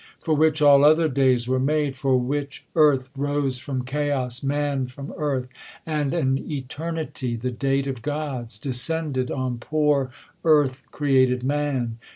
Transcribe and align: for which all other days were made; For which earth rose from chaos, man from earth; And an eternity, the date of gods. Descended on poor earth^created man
for 0.19 0.33
which 0.33 0.63
all 0.63 0.83
other 0.83 1.07
days 1.07 1.47
were 1.47 1.59
made; 1.59 1.95
For 1.95 2.17
which 2.19 2.65
earth 2.75 3.11
rose 3.15 3.59
from 3.59 3.85
chaos, 3.85 4.41
man 4.41 4.87
from 4.87 5.13
earth; 5.15 5.47
And 5.85 6.11
an 6.15 6.39
eternity, 6.51 7.35
the 7.35 7.51
date 7.51 7.85
of 7.85 8.01
gods. 8.01 8.57
Descended 8.57 9.29
on 9.29 9.59
poor 9.59 10.09
earth^created 10.43 11.43
man 11.43 11.99